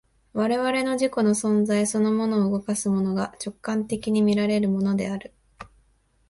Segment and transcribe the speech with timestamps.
[0.33, 5.31] 我々の自己の存在そのものを動かすものが、直観的に見られるものである。